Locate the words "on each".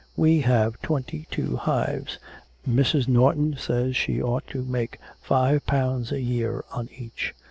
6.71-7.35